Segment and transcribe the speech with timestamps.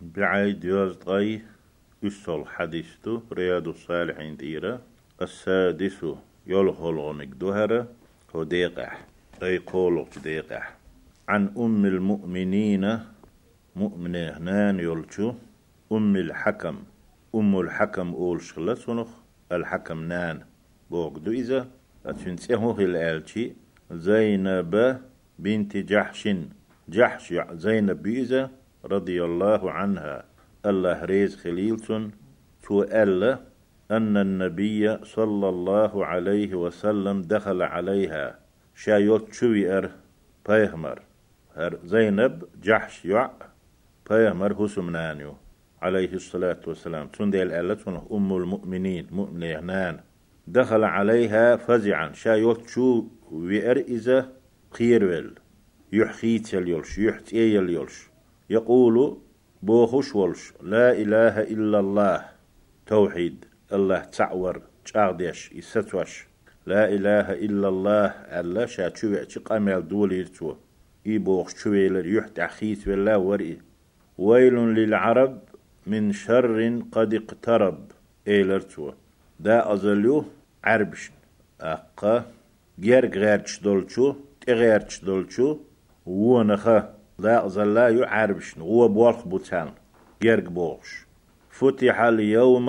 [0.00, 1.40] بعيد يوزطي
[2.06, 4.80] أسول حديثتو رياض الصالحين ديرة.
[5.22, 6.06] السادس
[6.46, 7.88] يلخلغنك دهرة
[8.36, 9.06] هو ديقح
[9.42, 10.76] أي قولك ديقح
[11.28, 12.98] عن أم المؤمنين
[13.76, 15.34] مؤمنة نان يلشو
[15.92, 16.76] أم الحكم.
[17.34, 19.06] أم الحكم أول شغلة
[19.52, 20.40] الحكم نان
[20.90, 21.68] بوغدو إذا
[22.06, 23.54] أتنسيه الآلتي
[23.90, 25.00] زينب
[25.38, 26.28] بنت جحش.
[26.88, 28.50] جحش زينب بيزة.
[28.84, 30.24] رضي الله عنها
[30.66, 32.10] الله خليلتون
[32.62, 33.38] تو ألا
[33.90, 38.38] أن النبي صلى الله عليه وسلم دخل عليها
[38.74, 39.90] شايوت شوي أر
[40.48, 41.02] بيهمر
[41.54, 43.30] هر زينب جحش يع
[44.10, 45.34] بيهمر هسمنانيو
[45.82, 50.00] عليه الصلاة والسلام تندل ألا أم المؤمنين مؤمنين
[50.46, 54.32] دخل عليها فزعا شايوت شو وير إذا
[54.70, 55.38] قيرول
[55.92, 58.08] يحخيت يليولش يحتي يليولش
[58.50, 59.18] يقول
[59.62, 62.24] بوخش ولش لا إله إلا الله
[62.86, 66.26] توحيد الله تعور تعديش يستوش.
[66.66, 70.54] لا إله إلا الله ألا شا تشوي قامل دول يرتو
[71.06, 73.58] إي بوخ تشويلر يحت أخيت ولا ورئي.
[74.18, 75.38] ويل للعرب
[75.86, 77.92] من شر قد اقترب
[78.28, 78.92] إيلرتو
[79.40, 80.24] دا أزليو
[80.64, 81.10] عربش.
[81.60, 82.24] أقا
[82.82, 85.58] غير غيرش دولشو تغيرش دولشو
[86.06, 89.68] ونخا لا زلا يعربش هو بورخ بوتان
[90.22, 91.06] غير بوخش
[91.50, 92.68] فتح اليوم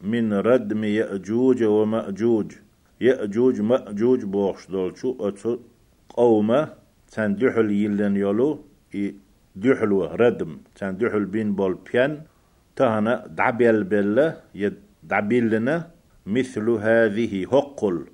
[0.00, 2.52] من ردم يأجوج ومأجوج
[3.00, 5.58] يأجوج مأجوج بوخش دولشو أتو
[6.08, 6.68] قومة
[7.12, 8.50] تندحل يلن يولو
[9.56, 12.22] دحلو ردم تندحل بين بول بيان.
[12.76, 15.90] تهنا دعبيل بلا يدعبيلنا
[16.26, 18.06] مثل هذه هقل.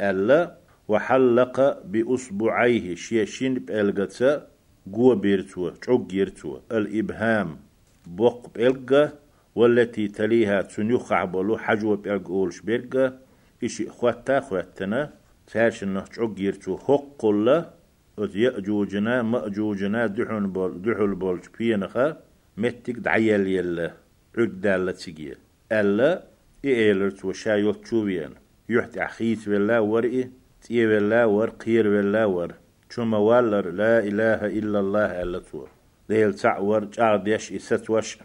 [0.00, 4.51] ألا وحلق بأصبعيه شيشين بألغتا
[4.92, 7.58] قوة بيرتوا تعق يرتوا الإبهام
[8.06, 9.12] بوق بألغا
[9.54, 13.18] والتي تليها تنيخ عبلو حجوة بألغ أولش بيرغا
[13.64, 15.12] إشي خواتا خواتنا
[15.46, 17.70] تارش إنه تعق يرتوا حق الله
[18.18, 22.22] يأجوجنا مأجوجنا دحون بول دحول بولش بينخا
[22.56, 23.92] متك دعيال يلا
[24.38, 25.36] عد دالة تسجيل
[25.72, 26.24] ألا
[26.64, 28.32] إيلرت وشايوت تشوبيان
[28.68, 30.30] يحت أخيت ولا ورئي
[30.62, 32.61] تي ولا ور قير ولا ور.
[32.94, 35.68] شما والر لا إله إلا الله ألا تور
[36.08, 38.18] ديل تعور جعد يش إستوش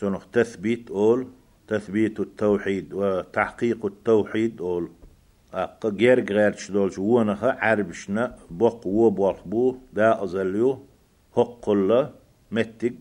[0.00, 1.26] سنخ تثبيت أول
[1.68, 4.88] تثبيت التوحيد وتحقيق التوحيد أول
[5.54, 10.70] أقا غير غير شدولش ونخا عربشنا بوق وبوق بو دا أزليو
[11.36, 12.10] حق الله
[12.52, 13.00] متك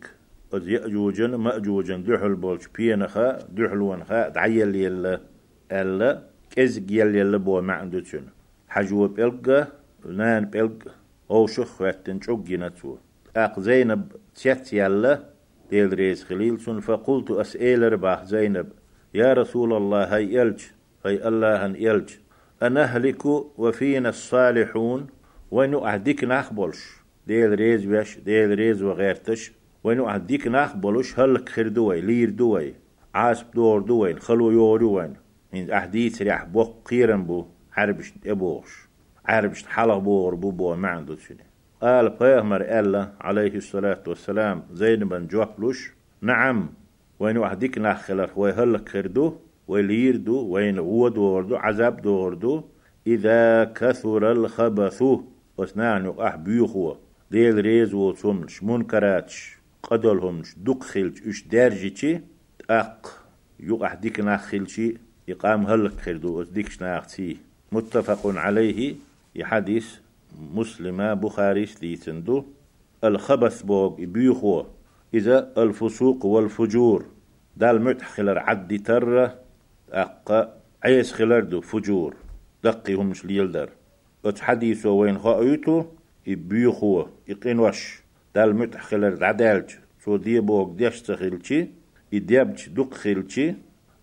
[0.54, 5.20] أز يأجوجن مأجوجن دحل بولش بينخا دحل ونخا دعيل يلا
[5.72, 8.26] ألا كز يلا بو ما عنده تشن
[8.70, 9.68] حجو بلقى
[10.06, 11.03] نان بلقى
[11.34, 12.98] أو شخ واتن شوقنا تو
[13.36, 15.30] أق زينب تيت يلا
[15.70, 18.68] ديل ريز خليل سن فقلت أسئل رباح زينب.
[19.14, 20.62] يا رسول الله هاي يلج
[21.06, 22.10] هاي الله هن يلج
[22.64, 25.08] أنهلك وفينا الصالحون
[25.52, 26.84] ونو أهديك ناخبولش
[27.28, 29.52] ديل ريز بيش ديل ريز وغيرتش.
[29.84, 32.74] ونو أهديك ناخبولش هلك خير دوي لير دوي.
[33.16, 35.14] عاسب دور دوين خلو يوروين
[35.54, 38.93] من أهديت ريح بوق قيرن بو عربش ابوش
[39.26, 41.38] عربش حلق بور بو بو ما عنده شنو
[41.82, 45.92] قال بيغمر ألا عليه الصلاة والسلام زين بن جوحلوش
[46.22, 46.70] نعم.
[47.20, 49.36] وين وحديك ناخلر ويهلك خردو
[49.68, 52.64] ويليردو وين هو دوردو عذاب دوردو
[53.08, 55.04] إذا كثر الخبث.
[55.58, 56.96] وسنان يقح بيخو
[57.32, 62.22] ديل ريز وصمش منكراتش قدلهمش دق خلش إش درجتي
[62.70, 63.26] أق
[63.60, 64.98] يقح ديك ناخلشي
[65.28, 67.38] يقام هلك خردو ديكش ناختي
[67.72, 68.96] متفق عليه.
[69.36, 69.88] يحديث
[70.54, 72.46] مسلمة بخاري ستيتندو
[73.04, 74.64] الخبث بوغ بيخو.
[75.14, 77.06] إذا الفسوق والفجور.
[77.58, 79.36] دال متحخلر عدي ترى
[79.92, 82.16] أقا عيس خلردو فجور.
[82.64, 83.70] دقي همش ليلدر
[84.26, 85.86] أت حديثو وين خايتو
[86.28, 88.02] يبيخو يقينوش
[88.36, 89.72] دال متحخلر عدالج.
[90.06, 91.68] سو دي بوغ ديش تخيلشي.
[92.12, 93.54] يديبج دق خيلشي.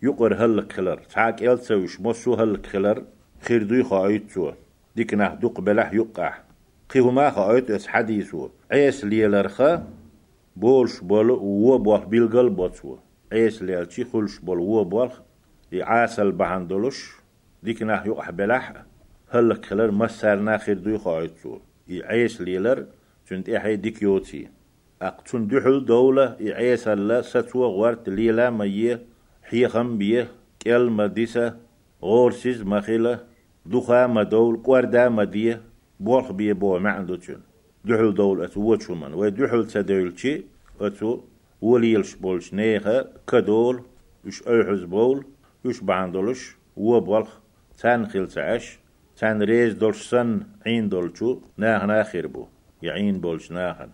[0.03, 3.05] يقر هلك خلر تعاك إلتسوش مصو هلك خلر
[3.41, 4.53] خير دوي خايتو
[4.97, 6.35] ديكنا دق بلح يقع
[6.91, 8.49] قيهما خايت اس حديثو.
[8.73, 9.87] عيس ليلرخا
[10.57, 12.97] بولش بول و بول بيلغل بوتسو.
[13.33, 15.11] عيس ليلشي خلش بول و بول
[15.73, 17.13] يعاسل بهندلوش.
[17.63, 18.73] ديكنا يقع بلح
[19.29, 21.59] هلك خلر مسارنا خير دوي خايتو
[21.89, 22.87] يعيس ليلر
[23.29, 24.49] چونت إحي ديك يوتي
[25.03, 29.03] اقتون دحل دولة يعيس الله ستوى غورت ليلا مية
[29.43, 30.29] حيخم بيه
[30.63, 31.57] كل مديسة
[32.03, 33.30] غورسيز مخيلة.
[33.67, 35.63] دخا مدول قوردا مدية
[36.01, 37.43] بورخ بيه بو ما عنده تشون
[37.85, 39.15] دحل دول اتو وچو من.
[39.15, 40.45] ودحل تدول چي
[40.81, 41.21] اتو
[41.61, 43.83] وليلش بولش نيخا كدول
[44.25, 45.25] يش أيحز بول
[45.65, 47.39] يش باندولش وبولخ
[47.79, 48.79] تان خيل تعش
[49.17, 52.47] تان ريز دولش سن عين دولشو ناخ ناخر بو.
[52.83, 53.89] يعين بولش ناخن